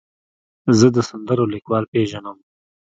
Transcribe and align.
زه 0.77 0.87
د 0.95 0.97
سندرو 1.09 1.45
لیکوال 1.53 1.83
پیژنم. 1.91 2.37